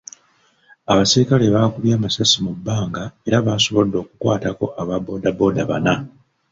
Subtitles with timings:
[0.91, 5.93] Abasirikale baakubye amasasi mu bbanga era baasobodde okukwatako aba bbooda bbooda bana.